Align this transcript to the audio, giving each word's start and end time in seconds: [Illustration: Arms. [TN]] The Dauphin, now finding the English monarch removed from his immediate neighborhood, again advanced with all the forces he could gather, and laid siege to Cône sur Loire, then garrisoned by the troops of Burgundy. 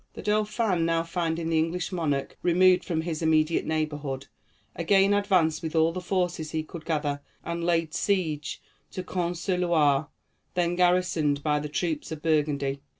[Illustration: 0.15 0.31
Arms. 0.39 0.49
[TN]] 0.49 0.55
The 0.57 0.63
Dauphin, 0.63 0.85
now 0.87 1.03
finding 1.03 1.49
the 1.49 1.59
English 1.59 1.91
monarch 1.91 2.35
removed 2.41 2.83
from 2.83 3.01
his 3.01 3.21
immediate 3.21 3.67
neighborhood, 3.67 4.25
again 4.75 5.13
advanced 5.13 5.61
with 5.61 5.75
all 5.75 5.91
the 5.93 6.01
forces 6.01 6.49
he 6.49 6.63
could 6.63 6.85
gather, 6.85 7.21
and 7.45 7.63
laid 7.63 7.93
siege 7.93 8.59
to 8.89 9.03
Cône 9.03 9.37
sur 9.37 9.57
Loire, 9.57 10.09
then 10.55 10.75
garrisoned 10.75 11.43
by 11.43 11.59
the 11.59 11.69
troops 11.69 12.11
of 12.11 12.23
Burgundy. 12.23 12.81